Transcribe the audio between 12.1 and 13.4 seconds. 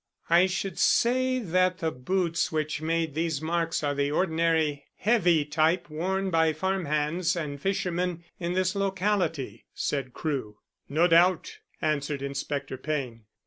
Inspector Payne.